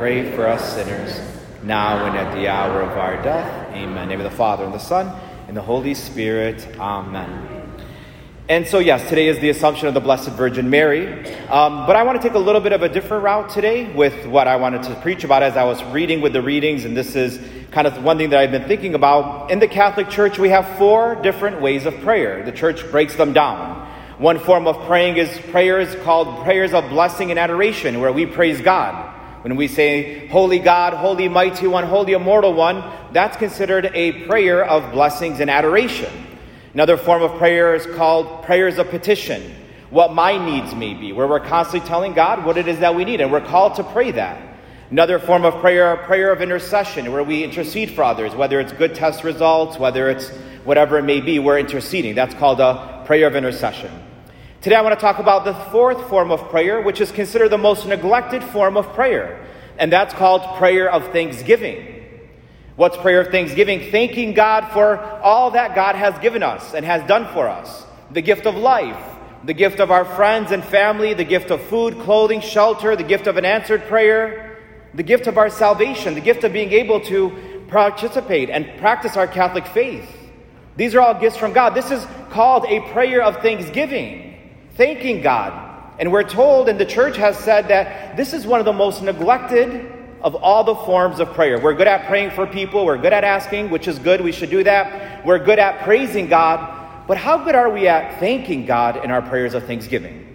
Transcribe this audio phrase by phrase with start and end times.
[0.00, 1.20] pray for us sinners,
[1.62, 3.70] now and at the hour of our death.
[3.74, 4.08] Amen.
[4.08, 5.14] Name of the Father, and the Son,
[5.46, 6.66] and the Holy Spirit.
[6.78, 7.70] Amen.
[8.48, 11.06] And so, yes, today is the Assumption of the Blessed Virgin Mary.
[11.48, 14.24] Um, but I want to take a little bit of a different route today with
[14.24, 16.86] what I wanted to preach about as I was reading with the readings.
[16.86, 17.38] And this is
[17.70, 19.50] kind of one thing that I've been thinking about.
[19.50, 22.42] In the Catholic Church, we have four different ways of prayer.
[22.42, 23.86] The Church breaks them down.
[24.16, 28.62] One form of praying is prayers called prayers of blessing and adoration, where we praise
[28.62, 29.18] God.
[29.42, 34.64] When we say, Holy God, Holy Mighty One, Holy Immortal One, that's considered a prayer
[34.64, 36.12] of blessings and adoration.
[36.74, 39.54] Another form of prayer is called prayers of petition,
[39.88, 43.04] what my needs may be, where we're constantly telling God what it is that we
[43.04, 44.40] need, and we're called to pray that.
[44.90, 48.94] Another form of prayer, prayer of intercession, where we intercede for others, whether it's good
[48.94, 50.28] test results, whether it's
[50.64, 52.14] whatever it may be, we're interceding.
[52.14, 53.90] That's called a prayer of intercession.
[54.62, 57.56] Today I want to talk about the fourth form of prayer, which is considered the
[57.56, 59.42] most neglected form of prayer,
[59.78, 62.04] and that's called prayer of thanksgiving.
[62.76, 63.90] What's prayer of thanksgiving?
[63.90, 68.20] Thanking God for all that God has given us and has done for us the
[68.20, 69.02] gift of life,
[69.44, 73.26] the gift of our friends and family, the gift of food, clothing, shelter, the gift
[73.26, 74.58] of an answered prayer,
[74.92, 79.26] the gift of our salvation, the gift of being able to participate and practice our
[79.26, 80.06] Catholic faith.
[80.76, 81.70] These are all gifts from God.
[81.74, 84.29] This is called a prayer of thanksgiving
[84.80, 85.52] thanking God.
[85.98, 89.02] And we're told, and the church has said that this is one of the most
[89.02, 89.92] neglected
[90.22, 91.60] of all the forms of prayer.
[91.60, 94.48] We're good at praying for people, we're good at asking, which is good, we should
[94.48, 95.22] do that.
[95.26, 99.20] We're good at praising God, but how good are we at thanking God in our
[99.20, 100.26] prayers of thanksgiving?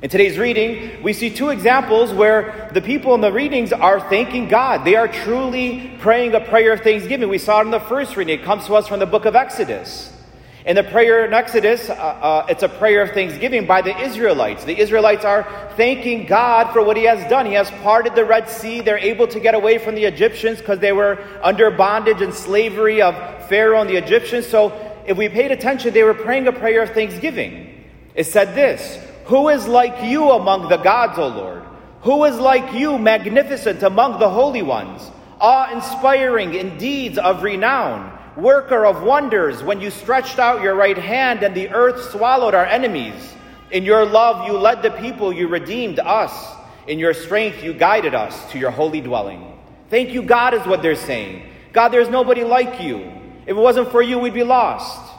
[0.00, 4.48] In today's reading, we see two examples where the people in the readings are thanking
[4.48, 4.86] God.
[4.86, 7.28] They are truly praying a prayer of thanksgiving.
[7.28, 8.40] We saw it in the first reading.
[8.40, 10.13] It comes to us from the book of Exodus.
[10.64, 14.64] In the prayer in Exodus, uh, uh, it's a prayer of thanksgiving by the Israelites.
[14.64, 15.42] The Israelites are
[15.76, 17.44] thanking God for what He has done.
[17.44, 18.80] He has parted the Red Sea.
[18.80, 23.02] They're able to get away from the Egyptians because they were under bondage and slavery
[23.02, 23.14] of
[23.46, 24.46] Pharaoh and the Egyptians.
[24.46, 24.72] So,
[25.06, 27.84] if we paid attention, they were praying a prayer of thanksgiving.
[28.14, 31.62] It said this Who is like you among the gods, O Lord?
[32.04, 38.13] Who is like you, magnificent among the holy ones, awe inspiring in deeds of renown?
[38.36, 42.66] Worker of wonders, when you stretched out your right hand and the earth swallowed our
[42.66, 43.14] enemies.
[43.70, 46.32] In your love, you led the people, you redeemed us.
[46.86, 49.58] In your strength, you guided us to your holy dwelling.
[49.90, 51.48] Thank you, God, is what they're saying.
[51.72, 52.98] God, there's nobody like you.
[53.46, 55.12] If it wasn't for you, we'd be lost.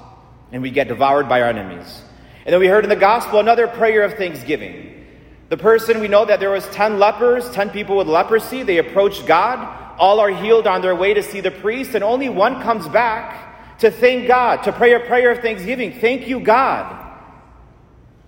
[0.51, 2.01] And we'd get devoured by our enemies.
[2.45, 5.05] And then we heard in the gospel another prayer of thanksgiving.
[5.49, 8.63] The person, we know that there was 10 lepers, 10 people with leprosy.
[8.63, 9.84] They approached God.
[9.97, 13.79] All are healed on their way to see the priest, and only one comes back
[13.79, 16.00] to thank God, to pray a prayer of thanksgiving.
[16.00, 17.01] Thank you, God.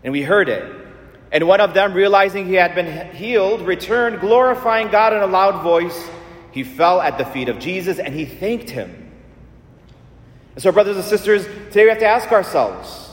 [0.03, 0.73] And we heard it.
[1.31, 5.61] And one of them, realizing he had been healed, returned, glorifying God in a loud
[5.61, 6.07] voice.
[6.51, 9.11] He fell at the feet of Jesus and he thanked him.
[10.55, 13.07] And so, brothers and sisters, today we have to ask ourselves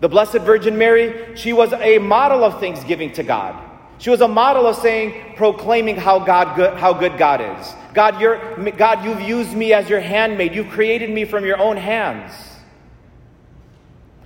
[0.00, 3.64] the Blessed Virgin Mary, she was a model of thanksgiving to God.
[3.98, 7.74] She was a model of saying, proclaiming how God good, how good God is.
[7.98, 10.54] God, you're, God, you've used me as your handmaid.
[10.54, 12.32] You've created me from your own hands.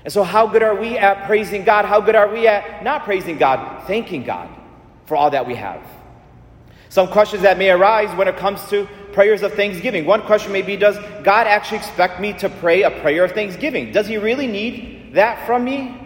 [0.04, 1.86] And so, how good are we at praising God?
[1.86, 4.50] How good are we at not praising God, thanking God
[5.06, 5.80] for all that we have?
[6.90, 10.04] Some questions that may arise when it comes to prayers of thanksgiving.
[10.04, 13.90] One question may be Does God actually expect me to pray a prayer of thanksgiving?
[13.90, 15.98] Does He really need that from me?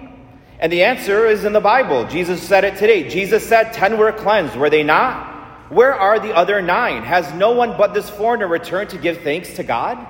[0.60, 2.06] And the answer is in the Bible.
[2.06, 3.08] Jesus said it today.
[3.08, 4.54] Jesus said, Ten were cleansed.
[4.54, 5.35] Were they not?
[5.68, 7.02] Where are the other nine?
[7.02, 10.06] Has no one but this foreigner returned to give thanks to God?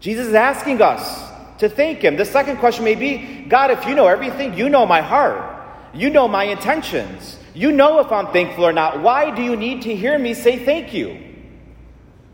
[0.00, 2.16] Jesus is asking us to thank Him.
[2.16, 5.62] The second question may be God, if you know everything, you know my heart,
[5.94, 9.00] you know my intentions, you know if I'm thankful or not.
[9.00, 11.18] Why do you need to hear me say thank you?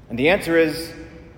[0.09, 0.93] And the answer is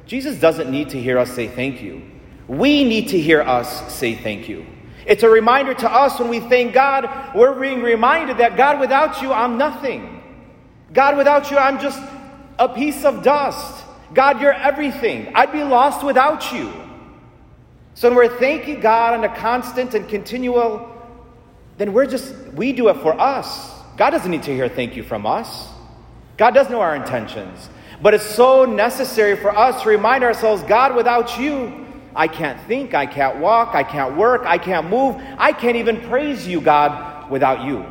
[0.07, 2.03] Jesus doesn't need to hear us say thank you.
[2.47, 4.67] We need to hear us say thank you.
[5.07, 9.23] It's a reminder to us when we thank God, we're being reminded that God, without
[9.23, 10.18] you, I'm nothing.
[10.93, 12.03] God, without you, I'm just
[12.59, 13.85] a piece of dust.
[14.15, 15.33] God, you're everything.
[15.35, 16.73] I'd be lost without you.
[17.95, 20.95] So when we're thanking God on a constant and continual,
[21.77, 23.73] then we're just, we do it for us.
[23.97, 25.69] God doesn't need to hear thank you from us.
[26.37, 27.69] God does know our intentions.
[28.01, 32.95] But it's so necessary for us to remind ourselves God, without you, I can't think,
[32.95, 37.31] I can't walk, I can't work, I can't move, I can't even praise you, God,
[37.31, 37.85] without you.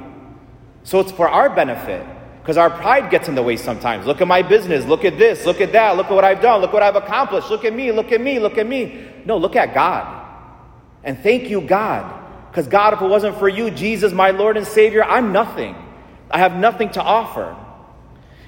[0.84, 2.06] So it's for our benefit
[2.48, 4.06] because our pride gets in the way sometimes.
[4.06, 6.62] Look at my business, look at this, look at that, look at what I've done,
[6.62, 9.06] look what I've accomplished, look at me, look at me, look at me.
[9.26, 10.26] No, look at God.
[11.04, 12.50] And thank you, God.
[12.50, 15.76] Because God, if it wasn't for you, Jesus, my Lord and Savior, I'm nothing.
[16.32, 17.54] I have nothing to offer.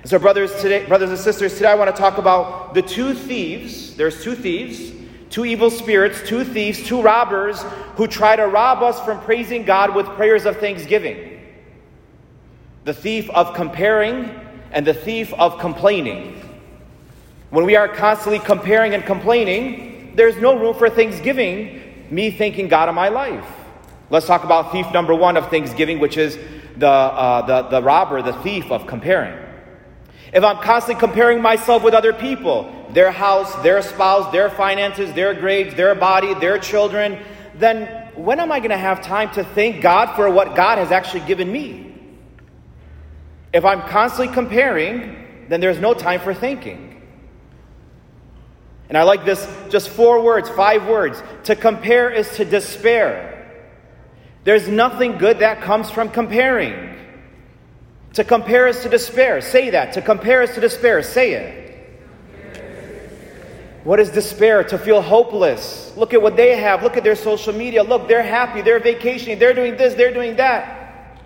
[0.05, 3.97] So, brothers, today, brothers and sisters, today I want to talk about the two thieves.
[3.97, 4.93] There's two thieves,
[5.29, 7.61] two evil spirits, two thieves, two robbers
[7.97, 11.38] who try to rob us from praising God with prayers of thanksgiving.
[12.85, 14.29] The thief of comparing
[14.71, 16.41] and the thief of complaining.
[17.49, 22.89] When we are constantly comparing and complaining, there's no room for thanksgiving, me thanking God
[22.89, 23.45] in my life.
[24.09, 26.37] Let's talk about thief number one of thanksgiving, which is
[26.77, 29.37] the, uh, the, the robber, the thief of comparing.
[30.31, 35.33] If I'm constantly comparing myself with other people, their house, their spouse, their finances, their
[35.33, 37.19] grades, their body, their children,
[37.55, 40.91] then when am I going to have time to thank God for what God has
[40.91, 41.88] actually given me?
[43.51, 47.01] If I'm constantly comparing, then there's no time for thinking.
[48.89, 51.21] And I like this just four words, five words.
[51.45, 53.35] To compare is to despair.
[54.43, 56.95] There's nothing good that comes from comparing.
[58.13, 59.41] To compare is to despair.
[59.41, 59.93] Say that.
[59.93, 61.03] To compare is to despair.
[61.03, 61.65] Say it.
[63.83, 64.63] What is despair?
[64.63, 65.93] To feel hopeless.
[65.95, 66.81] Look at what they have.
[66.81, 67.83] Look at their social media.
[67.83, 68.61] Look, they're happy.
[68.61, 69.37] They're vacationing.
[69.37, 69.93] They're doing this.
[69.93, 71.19] They're doing that.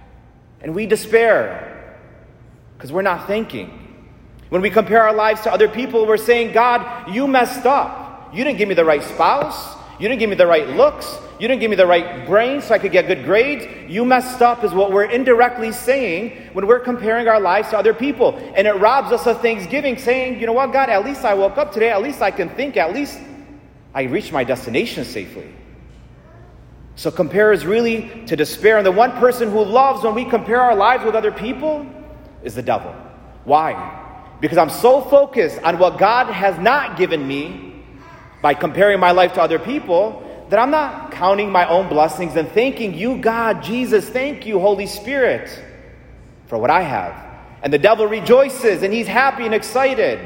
[0.62, 1.73] And we despair
[2.84, 3.72] because we're not thinking.
[4.50, 8.34] When we compare our lives to other people, we're saying, God, you messed up.
[8.34, 9.78] You didn't give me the right spouse.
[10.02, 11.18] You didn't give me the right looks.
[11.40, 13.66] You didn't give me the right brain so I could get good grades.
[13.90, 17.94] You messed up, is what we're indirectly saying when we're comparing our lives to other
[17.94, 18.36] people.
[18.54, 21.58] And it robs us of thanksgiving, saying, you know what, God, at least I woke
[21.58, 21.90] up today.
[21.90, 22.76] At least I can think.
[22.76, 23.18] At least
[23.94, 25.50] I reached my destination safely.
[26.98, 28.76] So compare is really to despair.
[28.76, 31.88] And the one person who loves when we compare our lives with other people
[32.44, 32.94] is the devil.
[33.44, 34.02] Why?
[34.40, 37.84] Because I'm so focused on what God has not given me
[38.42, 40.20] by comparing my life to other people
[40.50, 44.86] that I'm not counting my own blessings and thanking you, God, Jesus, thank you, Holy
[44.86, 45.50] Spirit,
[46.48, 47.16] for what I have.
[47.64, 50.20] And the devil rejoices and he's happy and excited.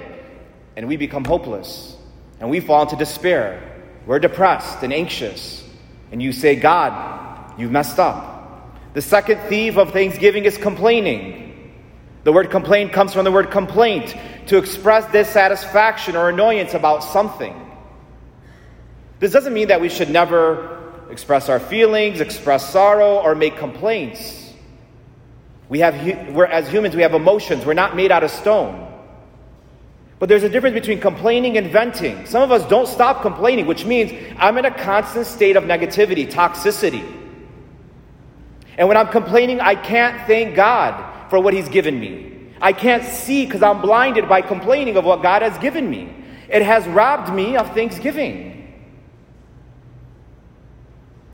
[0.76, 1.96] And we become hopeless
[2.40, 3.62] and we fall into despair.
[4.06, 5.64] We're depressed and anxious.
[6.12, 8.94] And you say, God, you've messed up.
[8.94, 11.47] The second thief of thanksgiving is complaining.
[12.28, 14.14] The word complain comes from the word complaint,
[14.48, 17.56] to express dissatisfaction or annoyance about something.
[19.20, 24.52] This doesn't mean that we should never express our feelings, express sorrow, or make complaints.
[25.70, 25.96] We have,
[26.34, 27.66] we're, as humans, we have emotions.
[27.66, 28.92] We're not made out of stone.
[30.20, 32.26] But there's a difference between complaining and venting.
[32.26, 36.30] Some of us don't stop complaining, which means I'm in a constant state of negativity,
[36.30, 37.10] toxicity.
[38.78, 42.34] And when I'm complaining, I can't thank God for what He's given me.
[42.62, 46.14] I can't see because I'm blinded by complaining of what God has given me.
[46.50, 48.54] It has robbed me of thanksgiving.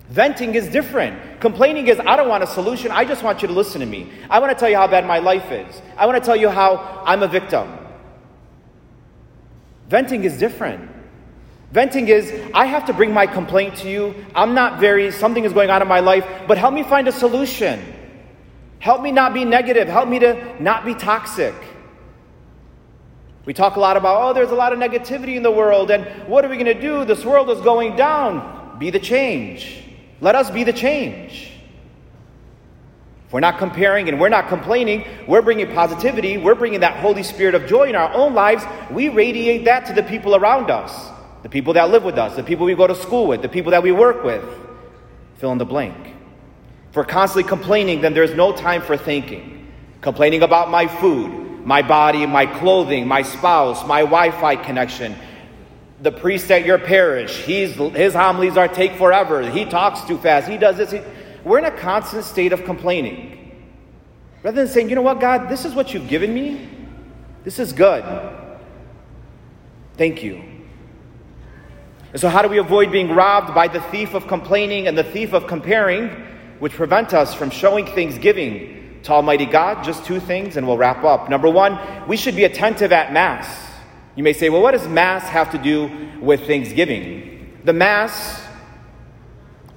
[0.10, 1.40] Venting is different.
[1.40, 2.92] Complaining is, I don't want a solution.
[2.92, 4.12] I just want you to listen to me.
[4.30, 5.82] I want to tell you how bad my life is.
[5.98, 7.80] I want to tell you how I'm a victim.
[9.90, 10.90] Venting is different.
[11.72, 14.14] Venting is, I have to bring my complaint to you.
[14.36, 17.12] I'm not very, something is going on in my life, but help me find a
[17.12, 17.84] solution.
[18.84, 19.88] Help me not be negative.
[19.88, 21.56] Help me to not be toxic.
[23.46, 26.28] We talk a lot about, oh, there's a lot of negativity in the world, and
[26.28, 27.06] what are we going to do?
[27.06, 28.78] This world is going down.
[28.80, 29.86] Be the change.
[30.20, 31.50] Let us be the change.
[33.26, 37.24] If we're not comparing and we're not complaining, we're bringing positivity, we're bringing that Holy
[37.24, 38.66] Spirit of joy in our own lives.
[38.92, 41.10] We radiate that to the people around us,
[41.42, 43.72] the people that live with us, the people we go to school with, the people
[43.72, 44.44] that we work with.
[45.38, 46.03] Fill in the blank.
[46.94, 49.72] We're constantly complaining, then there's no time for thinking.
[50.02, 55.16] Complaining about my food, my body, my clothing, my spouse, my Wi Fi connection,
[56.02, 59.50] the priest at your parish, he's, his homilies are take forever.
[59.50, 60.48] He talks too fast.
[60.48, 60.92] He does this.
[60.92, 61.02] He,
[61.44, 63.40] we're in a constant state of complaining.
[64.44, 66.70] Rather than saying, you know what, God, this is what you've given me.
[67.46, 68.04] This is good.
[69.98, 70.44] Thank you.
[72.12, 75.04] And so, how do we avoid being robbed by the thief of complaining and the
[75.04, 76.10] thief of comparing,
[76.60, 79.84] which prevent us from showing thanksgiving to Almighty God?
[79.84, 81.30] Just two things, and we'll wrap up.
[81.30, 83.72] Number one, we should be attentive at Mass.
[84.16, 87.60] You may say, well, what does Mass have to do with Thanksgiving?
[87.64, 88.44] The Mass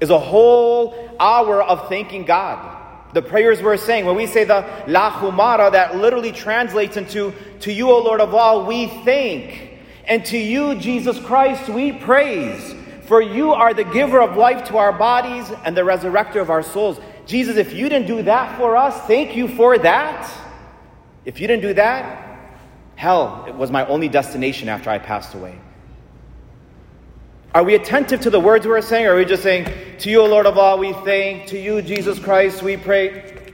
[0.00, 2.74] is a whole hour of thanking God.
[3.14, 7.72] The prayers we're saying, when we say the Lakhu Mara, that literally translates into, To
[7.72, 9.70] you, O Lord of all, we thank.
[10.04, 12.74] And to you, Jesus Christ, we praise.
[13.06, 16.62] For you are the giver of life to our bodies and the resurrector of our
[16.62, 17.00] souls.
[17.26, 20.30] Jesus, if you didn't do that for us, thank you for that.
[21.24, 22.26] If you didn't do that,
[22.96, 25.58] Hell it was my only destination after I passed away.
[27.54, 29.70] Are we attentive to the words we're saying, or are we just saying,
[30.00, 33.52] To you, Lord of all, we thank, to you, Jesus Christ, we pray?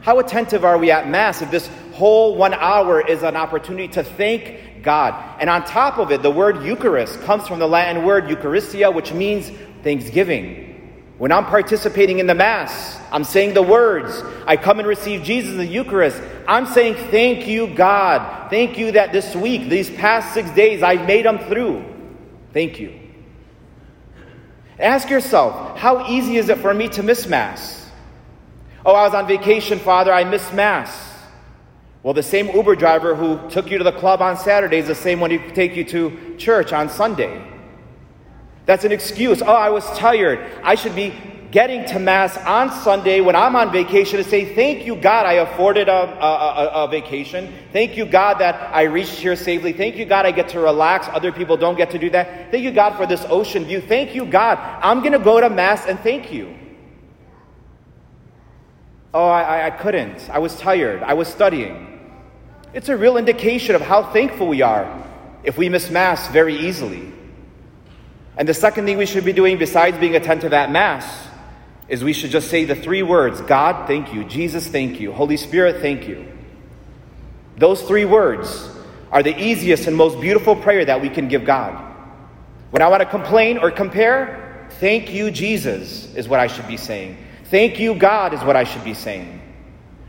[0.00, 4.04] How attentive are we at Mass if this whole one hour is an opportunity to
[4.04, 5.40] thank God.
[5.40, 9.12] And on top of it, the word Eucharist comes from the Latin word Eucharistia, which
[9.12, 9.50] means
[9.82, 10.70] thanksgiving.
[11.18, 14.22] When I'm participating in the Mass, I'm saying the words.
[14.46, 16.20] I come and receive Jesus in the Eucharist.
[16.46, 18.50] I'm saying, Thank you, God.
[18.50, 21.84] Thank you that this week, these past six days, I've made them through.
[22.52, 23.00] Thank you.
[24.78, 27.88] Ask yourself, how easy is it for me to miss Mass?
[28.84, 31.13] Oh, I was on vacation, Father, I missed Mass.
[32.04, 34.94] Well, the same Uber driver who took you to the club on Saturday is the
[34.94, 37.42] same one who take you to church on Sunday.
[38.66, 39.40] That's an excuse.
[39.40, 40.38] Oh, I was tired.
[40.62, 41.14] I should be
[41.50, 45.34] getting to Mass on Sunday when I'm on vacation to say, Thank you, God, I
[45.34, 47.54] afforded a, a, a, a, vacation.
[47.72, 49.72] Thank you, God, that I reached here safely.
[49.72, 51.08] Thank you, God, I get to relax.
[51.08, 52.50] Other people don't get to do that.
[52.50, 53.80] Thank you, God, for this ocean view.
[53.80, 54.58] Thank you, God.
[54.58, 56.54] I'm going to go to Mass and thank you.
[59.14, 60.28] Oh, I, I couldn't.
[60.28, 61.02] I was tired.
[61.02, 61.93] I was studying.
[62.74, 65.02] It's a real indication of how thankful we are
[65.44, 67.12] if we miss Mass very easily.
[68.36, 71.28] And the second thing we should be doing, besides being attentive at Mass,
[71.86, 74.24] is we should just say the three words God, thank you.
[74.24, 75.12] Jesus, thank you.
[75.12, 76.26] Holy Spirit, thank you.
[77.56, 78.68] Those three words
[79.12, 81.80] are the easiest and most beautiful prayer that we can give God.
[82.72, 86.76] When I want to complain or compare, thank you, Jesus, is what I should be
[86.76, 87.18] saying.
[87.44, 89.40] Thank you, God, is what I should be saying.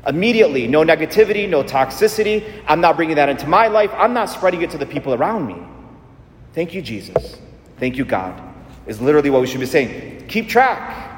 [0.08, 2.64] Immediately, no negativity, no toxicity.
[2.68, 3.92] I'm not bringing that into my life.
[3.96, 5.56] I'm not spreading it to the people around me.
[6.54, 7.38] Thank you, Jesus.
[7.78, 8.42] Thank you, God,
[8.86, 10.28] is literally what we should be saying.
[10.28, 11.12] Keep track.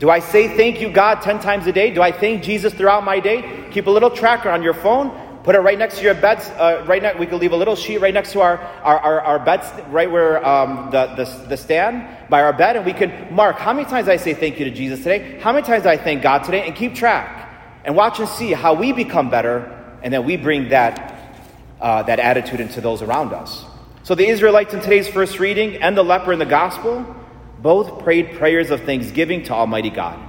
[0.00, 1.92] Do I say thank you, God, 10 times a day?
[1.94, 3.68] Do I thank Jesus throughout my day?
[3.70, 5.20] Keep a little tracker on your phone.
[5.44, 6.38] Put it right next to your bed.
[6.58, 9.20] Uh, right next, we could leave a little sheet right next to our, our, our,
[9.20, 13.32] our beds, right where um, the, the, the stand by our bed, and we can
[13.32, 15.96] mark how many times I say thank you to Jesus today, how many times I
[15.98, 17.43] thank God today, and keep track.
[17.84, 21.36] And watch and see how we become better, and then we bring that,
[21.80, 23.64] uh, that attitude into those around us.
[24.04, 27.04] So the Israelites in today's first reading and the leper in the gospel
[27.60, 30.20] both prayed prayers of thanksgiving to Almighty God.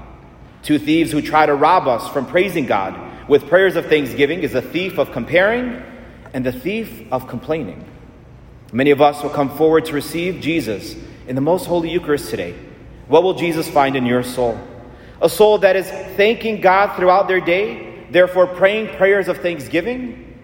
[0.64, 2.98] Two thieves who try to rob us from praising God
[3.28, 5.84] with prayers of thanksgiving is the thief of comparing
[6.34, 7.84] and the thief of complaining.
[8.72, 10.96] Many of us will come forward to receive Jesus
[11.28, 12.56] in the most holy Eucharist today.
[13.08, 14.58] What will Jesus find in your soul?
[15.22, 20.39] A soul that is thanking God throughout their day, therefore praying prayers of thanksgiving?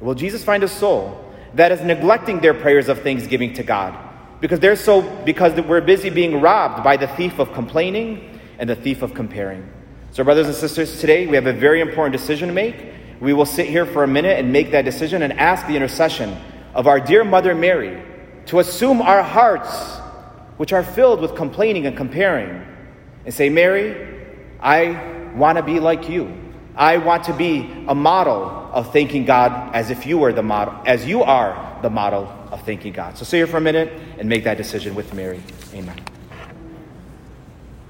[0.00, 3.96] Will Jesus find a soul that is neglecting their prayers of thanksgiving to God
[4.40, 8.74] because they're so because we're busy being robbed by the thief of complaining and the
[8.74, 9.68] thief of comparing.
[10.10, 12.76] So brothers and sisters, today we have a very important decision to make.
[13.20, 16.36] We will sit here for a minute and make that decision and ask the intercession
[16.74, 18.02] of our dear mother Mary
[18.46, 19.98] to assume our hearts
[20.56, 22.66] which are filled with complaining and comparing
[23.24, 23.94] and say, "Mary,
[24.60, 26.32] I want to be like you.
[26.76, 30.74] I want to be a model of thanking God as if you were the model,
[30.86, 33.18] as you are the model of thanking God.
[33.18, 35.40] So stay here for a minute and make that decision with Mary.
[35.74, 36.11] Amen.